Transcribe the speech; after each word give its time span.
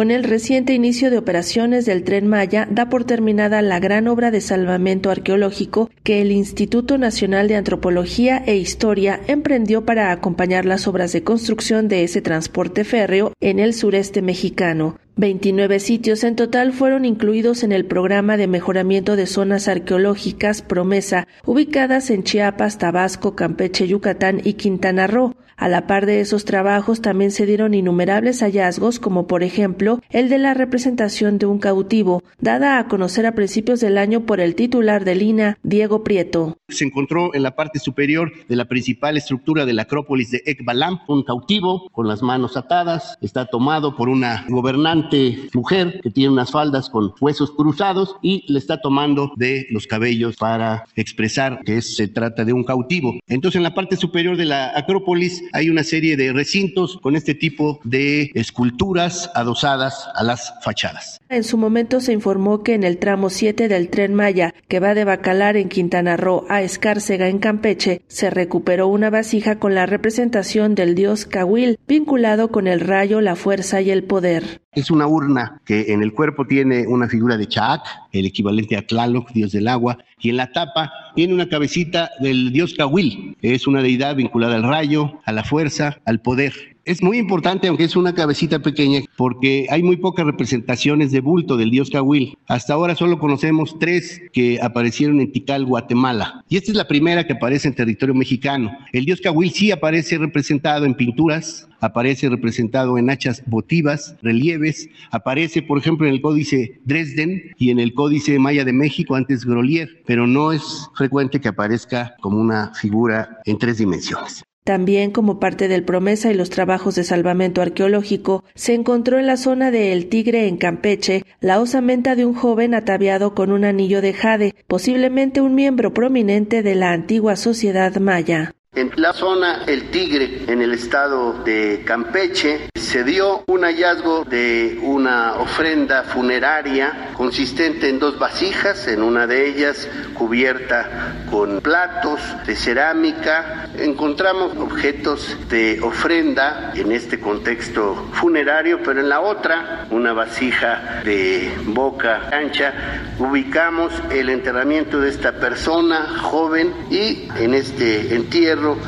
Con 0.00 0.10
el 0.10 0.24
reciente 0.24 0.72
inicio 0.72 1.10
de 1.10 1.18
operaciones 1.18 1.84
del 1.84 2.04
tren 2.04 2.26
Maya, 2.26 2.66
da 2.70 2.88
por 2.88 3.04
terminada 3.04 3.60
la 3.60 3.80
gran 3.80 4.08
obra 4.08 4.30
de 4.30 4.40
salvamento 4.40 5.10
arqueológico 5.10 5.90
que 6.04 6.22
el 6.22 6.32
Instituto 6.32 6.96
Nacional 6.96 7.48
de 7.48 7.56
Antropología 7.56 8.42
e 8.46 8.56
Historia 8.56 9.20
emprendió 9.26 9.84
para 9.84 10.10
acompañar 10.10 10.64
las 10.64 10.88
obras 10.88 11.12
de 11.12 11.22
construcción 11.22 11.88
de 11.88 12.02
ese 12.04 12.22
transporte 12.22 12.84
férreo 12.84 13.34
en 13.40 13.58
el 13.58 13.74
sureste 13.74 14.22
mexicano. 14.22 14.96
29 15.20 15.80
sitios 15.80 16.24
en 16.24 16.34
total 16.34 16.72
fueron 16.72 17.04
incluidos 17.04 17.62
en 17.62 17.72
el 17.72 17.84
programa 17.84 18.38
de 18.38 18.46
mejoramiento 18.46 19.16
de 19.16 19.26
zonas 19.26 19.68
arqueológicas 19.68 20.62
Promesa, 20.62 21.28
ubicadas 21.44 22.08
en 22.08 22.24
Chiapas, 22.24 22.78
Tabasco, 22.78 23.36
Campeche, 23.36 23.86
Yucatán 23.86 24.40
y 24.42 24.54
Quintana 24.54 25.06
Roo. 25.06 25.36
A 25.60 25.68
la 25.68 25.86
par 25.86 26.06
de 26.06 26.20
esos 26.20 26.46
trabajos 26.46 27.02
también 27.02 27.30
se 27.30 27.44
dieron 27.44 27.74
innumerables 27.74 28.40
hallazgos, 28.40 28.98
como 28.98 29.26
por 29.26 29.42
ejemplo 29.42 30.00
el 30.08 30.30
de 30.30 30.38
la 30.38 30.54
representación 30.54 31.36
de 31.36 31.44
un 31.44 31.58
cautivo, 31.58 32.22
dada 32.38 32.78
a 32.78 32.88
conocer 32.88 33.26
a 33.26 33.34
principios 33.34 33.78
del 33.80 33.98
año 33.98 34.24
por 34.24 34.40
el 34.40 34.54
titular 34.54 35.04
del 35.04 35.20
INA, 35.20 35.58
Diego 35.62 36.02
Prieto. 36.02 36.56
Se 36.70 36.86
encontró 36.86 37.34
en 37.34 37.42
la 37.42 37.56
parte 37.56 37.78
superior 37.78 38.32
de 38.48 38.56
la 38.56 38.68
principal 38.68 39.18
estructura 39.18 39.66
de 39.66 39.74
la 39.74 39.82
Acrópolis 39.82 40.30
de 40.30 40.42
Ekbalam 40.46 41.00
un 41.08 41.24
cautivo 41.24 41.90
con 41.92 42.08
las 42.08 42.22
manos 42.22 42.56
atadas, 42.56 43.18
está 43.20 43.44
tomado 43.44 43.96
por 43.96 44.08
una 44.08 44.46
gobernante 44.48 45.09
mujer 45.52 46.00
que 46.02 46.10
tiene 46.10 46.32
unas 46.32 46.50
faldas 46.50 46.90
con 46.90 47.12
huesos 47.20 47.50
cruzados 47.52 48.16
y 48.22 48.44
le 48.52 48.58
está 48.58 48.80
tomando 48.80 49.32
de 49.36 49.66
los 49.70 49.86
cabellos 49.86 50.36
para 50.36 50.84
expresar 50.96 51.60
que 51.64 51.82
se 51.82 52.08
trata 52.08 52.44
de 52.44 52.52
un 52.52 52.64
cautivo. 52.64 53.14
Entonces 53.28 53.56
en 53.56 53.62
la 53.62 53.74
parte 53.74 53.96
superior 53.96 54.36
de 54.36 54.44
la 54.44 54.72
Acrópolis 54.76 55.42
hay 55.52 55.70
una 55.70 55.84
serie 55.84 56.16
de 56.16 56.32
recintos 56.32 56.98
con 57.02 57.16
este 57.16 57.34
tipo 57.34 57.80
de 57.84 58.30
esculturas 58.34 59.30
adosadas 59.34 60.08
a 60.14 60.22
las 60.22 60.52
fachadas. 60.62 61.20
En 61.28 61.44
su 61.44 61.56
momento 61.56 62.00
se 62.00 62.12
informó 62.12 62.62
que 62.62 62.74
en 62.74 62.84
el 62.84 62.98
tramo 62.98 63.30
7 63.30 63.68
del 63.68 63.88
tren 63.88 64.14
Maya, 64.14 64.54
que 64.68 64.80
va 64.80 64.94
de 64.94 65.04
Bacalar 65.04 65.56
en 65.56 65.68
Quintana 65.68 66.16
Roo 66.16 66.44
a 66.48 66.62
Escárcega 66.62 67.28
en 67.28 67.38
Campeche, 67.38 68.02
se 68.08 68.30
recuperó 68.30 68.88
una 68.88 69.10
vasija 69.10 69.58
con 69.58 69.74
la 69.74 69.86
representación 69.86 70.74
del 70.74 70.94
dios 70.94 71.26
Cahuil, 71.26 71.78
vinculado 71.86 72.50
con 72.50 72.66
el 72.66 72.80
rayo, 72.80 73.20
la 73.20 73.36
fuerza 73.36 73.80
y 73.80 73.90
el 73.90 74.04
poder. 74.04 74.60
Es 74.72 74.90
una 75.00 75.06
urna 75.06 75.62
que 75.64 75.92
en 75.92 76.02
el 76.02 76.12
cuerpo 76.12 76.46
tiene 76.46 76.86
una 76.86 77.08
figura 77.08 77.38
de 77.38 77.48
Chaak, 77.48 77.82
el 78.12 78.26
equivalente 78.26 78.76
a 78.76 78.86
Tlaloc, 78.86 79.30
dios 79.32 79.52
del 79.52 79.68
agua, 79.68 79.96
y 80.20 80.30
en 80.30 80.36
la 80.36 80.52
tapa 80.52 80.92
tiene 81.14 81.34
una 81.34 81.48
cabecita 81.48 82.10
del 82.20 82.52
dios 82.52 82.74
Cahuil, 82.74 83.36
es 83.42 83.66
una 83.66 83.82
deidad 83.82 84.16
vinculada 84.16 84.56
al 84.56 84.62
rayo, 84.62 85.20
a 85.24 85.32
la 85.32 85.44
fuerza, 85.44 85.98
al 86.04 86.20
poder. 86.20 86.52
Es 86.86 87.02
muy 87.02 87.18
importante, 87.18 87.68
aunque 87.68 87.84
es 87.84 87.94
una 87.94 88.14
cabecita 88.14 88.60
pequeña, 88.60 89.02
porque 89.16 89.66
hay 89.70 89.82
muy 89.82 89.96
pocas 89.98 90.24
representaciones 90.24 91.12
de 91.12 91.20
bulto 91.20 91.56
del 91.56 91.70
dios 91.70 91.90
Cahuil. 91.90 92.36
Hasta 92.46 92.72
ahora 92.72 92.94
solo 92.94 93.18
conocemos 93.18 93.78
tres 93.78 94.22
que 94.32 94.58
aparecieron 94.62 95.20
en 95.20 95.30
Tikal, 95.30 95.66
Guatemala. 95.66 96.42
Y 96.48 96.56
esta 96.56 96.70
es 96.70 96.76
la 96.76 96.88
primera 96.88 97.26
que 97.26 97.34
aparece 97.34 97.68
en 97.68 97.74
territorio 97.74 98.14
mexicano. 98.14 98.76
El 98.92 99.04
dios 99.04 99.20
Cahuil 99.20 99.50
sí 99.50 99.70
aparece 99.70 100.16
representado 100.16 100.86
en 100.86 100.94
pinturas, 100.94 101.68
aparece 101.80 102.28
representado 102.28 102.98
en 102.98 103.10
hachas 103.10 103.42
votivas, 103.46 104.16
relieves, 104.22 104.88
aparece, 105.10 105.62
por 105.62 105.78
ejemplo, 105.78 106.06
en 106.06 106.14
el 106.14 106.20
Códice 106.20 106.80
Dresden 106.84 107.52
y 107.58 107.70
en 107.70 107.78
el 107.78 107.94
Códice 107.94 108.38
Maya 108.38 108.64
de 108.64 108.72
México, 108.72 109.16
antes 109.16 109.44
Grolier, 109.44 110.02
pero 110.10 110.26
no 110.26 110.50
es 110.50 110.90
frecuente 110.96 111.40
que 111.40 111.46
aparezca 111.46 112.16
como 112.20 112.40
una 112.40 112.74
figura 112.74 113.38
en 113.44 113.58
tres 113.58 113.78
dimensiones. 113.78 114.42
También 114.64 115.12
como 115.12 115.38
parte 115.38 115.68
del 115.68 115.84
promesa 115.84 116.32
y 116.32 116.34
los 116.34 116.50
trabajos 116.50 116.96
de 116.96 117.04
salvamento 117.04 117.62
arqueológico, 117.62 118.42
se 118.56 118.74
encontró 118.74 119.20
en 119.20 119.28
la 119.28 119.36
zona 119.36 119.70
de 119.70 119.92
El 119.92 120.08
Tigre 120.08 120.48
en 120.48 120.56
Campeche 120.56 121.24
la 121.38 121.60
osamenta 121.60 122.16
de 122.16 122.26
un 122.26 122.34
joven 122.34 122.74
ataviado 122.74 123.36
con 123.36 123.52
un 123.52 123.64
anillo 123.64 124.02
de 124.02 124.12
jade, 124.12 124.56
posiblemente 124.66 125.42
un 125.42 125.54
miembro 125.54 125.94
prominente 125.94 126.64
de 126.64 126.74
la 126.74 126.90
antigua 126.90 127.36
sociedad 127.36 127.94
maya. 128.00 128.56
En 128.72 128.92
la 128.94 129.12
zona 129.12 129.64
El 129.66 129.90
Tigre, 129.90 130.44
en 130.46 130.62
el 130.62 130.72
estado 130.72 131.32
de 131.42 131.82
Campeche, 131.84 132.70
se 132.76 133.02
dio 133.02 133.42
un 133.48 133.62
hallazgo 133.62 134.24
de 134.24 134.78
una 134.82 135.34
ofrenda 135.34 136.04
funeraria 136.04 137.10
consistente 137.16 137.88
en 137.88 137.98
dos 137.98 138.16
vasijas, 138.20 138.86
en 138.86 139.02
una 139.02 139.26
de 139.26 139.48
ellas 139.48 139.88
cubierta 140.14 141.14
con 141.30 141.60
platos 141.60 142.20
de 142.46 142.54
cerámica. 142.54 143.68
Encontramos 143.76 144.56
objetos 144.56 145.36
de 145.48 145.80
ofrenda 145.82 146.72
en 146.76 146.92
este 146.92 147.18
contexto 147.18 147.94
funerario, 148.12 148.80
pero 148.84 149.00
en 149.00 149.08
la 149.08 149.20
otra, 149.20 149.86
una 149.90 150.12
vasija 150.12 151.02
de 151.04 151.52
boca 151.64 152.28
ancha, 152.32 152.72
ubicamos 153.18 153.92
el 154.10 154.28
enterramiento 154.28 155.00
de 155.00 155.10
esta 155.10 155.32
persona 155.32 156.18
joven 156.22 156.72
y 156.88 157.28
en 157.36 157.54
este 157.54 158.14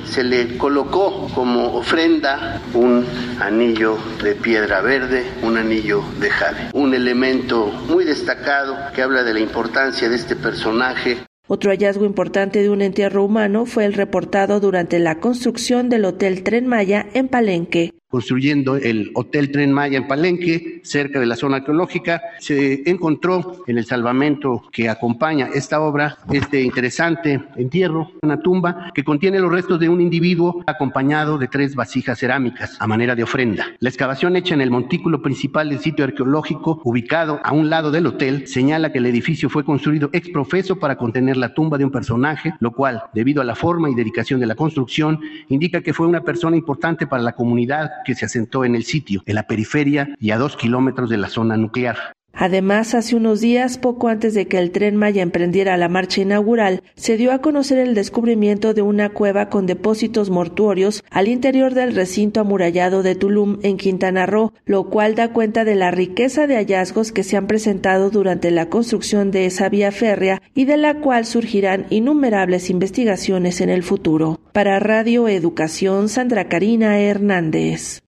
se 0.04 0.24
le 0.24 0.56
colocó 0.58 1.28
como 1.34 1.74
ofrenda 1.74 2.60
un 2.74 3.04
anillo 3.40 3.96
de 4.22 4.34
piedra 4.34 4.80
verde, 4.80 5.24
un 5.42 5.56
anillo 5.56 6.02
de 6.20 6.30
jade, 6.30 6.70
un 6.72 6.94
elemento 6.94 7.66
muy 7.88 8.04
destacado 8.04 8.76
que 8.94 9.02
habla 9.02 9.22
de 9.22 9.34
la 9.34 9.40
importancia 9.40 10.08
de 10.08 10.16
este 10.16 10.36
personaje. 10.36 11.18
Otro 11.48 11.70
hallazgo 11.70 12.04
importante 12.04 12.62
de 12.62 12.70
un 12.70 12.82
entierro 12.82 13.24
humano 13.24 13.66
fue 13.66 13.84
el 13.84 13.94
reportado 13.94 14.60
durante 14.60 14.98
la 14.98 15.18
construcción 15.18 15.88
del 15.88 16.04
Hotel 16.04 16.42
Tren 16.42 16.66
Maya 16.66 17.06
en 17.14 17.28
Palenque 17.28 17.92
construyendo 18.12 18.76
el 18.76 19.10
Hotel 19.14 19.50
Tren 19.50 19.72
Maya 19.72 19.96
en 19.96 20.06
Palenque, 20.06 20.82
cerca 20.84 21.18
de 21.18 21.24
la 21.24 21.34
zona 21.34 21.56
arqueológica, 21.56 22.20
se 22.40 22.82
encontró 22.84 23.64
en 23.66 23.78
el 23.78 23.86
salvamento 23.86 24.64
que 24.70 24.90
acompaña 24.90 25.48
esta 25.54 25.80
obra 25.80 26.18
este 26.30 26.60
interesante 26.60 27.42
entierro, 27.56 28.12
una 28.22 28.38
tumba 28.38 28.90
que 28.94 29.02
contiene 29.02 29.40
los 29.40 29.50
restos 29.50 29.80
de 29.80 29.88
un 29.88 30.02
individuo 30.02 30.62
acompañado 30.66 31.38
de 31.38 31.48
tres 31.48 31.74
vasijas 31.74 32.18
cerámicas 32.18 32.76
a 32.78 32.86
manera 32.86 33.14
de 33.14 33.22
ofrenda. 33.22 33.68
La 33.78 33.88
excavación 33.88 34.36
hecha 34.36 34.52
en 34.52 34.60
el 34.60 34.70
montículo 34.70 35.22
principal 35.22 35.70
del 35.70 35.78
sitio 35.78 36.04
arqueológico, 36.04 36.82
ubicado 36.84 37.40
a 37.42 37.54
un 37.54 37.70
lado 37.70 37.90
del 37.90 38.06
hotel, 38.06 38.46
señala 38.46 38.92
que 38.92 38.98
el 38.98 39.06
edificio 39.06 39.48
fue 39.48 39.64
construido 39.64 40.10
ex 40.12 40.28
profeso 40.28 40.78
para 40.78 40.96
contener 40.96 41.38
la 41.38 41.54
tumba 41.54 41.78
de 41.78 41.86
un 41.86 41.90
personaje, 41.90 42.52
lo 42.60 42.72
cual, 42.72 43.04
debido 43.14 43.40
a 43.40 43.46
la 43.46 43.54
forma 43.54 43.88
y 43.88 43.94
dedicación 43.94 44.38
de 44.38 44.46
la 44.46 44.54
construcción, 44.54 45.18
indica 45.48 45.80
que 45.80 45.94
fue 45.94 46.06
una 46.06 46.20
persona 46.20 46.58
importante 46.58 47.06
para 47.06 47.22
la 47.22 47.32
comunidad 47.32 47.90
que 48.04 48.14
se 48.14 48.26
asentó 48.26 48.64
en 48.64 48.74
el 48.74 48.84
sitio, 48.84 49.22
en 49.26 49.34
la 49.34 49.46
periferia 49.46 50.14
y 50.18 50.30
a 50.30 50.38
dos 50.38 50.56
kilómetros 50.56 51.10
de 51.10 51.18
la 51.18 51.28
zona 51.28 51.56
nuclear. 51.56 52.14
Además, 52.42 52.96
hace 52.96 53.14
unos 53.14 53.40
días, 53.40 53.78
poco 53.78 54.08
antes 54.08 54.34
de 54.34 54.48
que 54.48 54.58
el 54.58 54.72
tren 54.72 54.96
Maya 54.96 55.22
emprendiera 55.22 55.76
la 55.76 55.88
marcha 55.88 56.22
inaugural, 56.22 56.82
se 56.96 57.16
dio 57.16 57.30
a 57.30 57.38
conocer 57.38 57.78
el 57.78 57.94
descubrimiento 57.94 58.74
de 58.74 58.82
una 58.82 59.10
cueva 59.10 59.48
con 59.48 59.64
depósitos 59.64 60.28
mortuorios 60.28 61.04
al 61.08 61.28
interior 61.28 61.72
del 61.72 61.94
recinto 61.94 62.40
amurallado 62.40 63.04
de 63.04 63.14
Tulum 63.14 63.60
en 63.62 63.76
Quintana 63.76 64.26
Roo, 64.26 64.52
lo 64.64 64.90
cual 64.90 65.14
da 65.14 65.32
cuenta 65.32 65.64
de 65.64 65.76
la 65.76 65.92
riqueza 65.92 66.48
de 66.48 66.56
hallazgos 66.56 67.12
que 67.12 67.22
se 67.22 67.36
han 67.36 67.46
presentado 67.46 68.10
durante 68.10 68.50
la 68.50 68.68
construcción 68.68 69.30
de 69.30 69.46
esa 69.46 69.68
vía 69.68 69.92
férrea 69.92 70.42
y 70.52 70.64
de 70.64 70.78
la 70.78 70.94
cual 70.94 71.26
surgirán 71.26 71.86
innumerables 71.90 72.70
investigaciones 72.70 73.60
en 73.60 73.70
el 73.70 73.84
futuro. 73.84 74.40
Para 74.52 74.80
Radio 74.80 75.28
Educación, 75.28 76.08
Sandra 76.08 76.48
Karina 76.48 76.98
Hernández. 76.98 78.00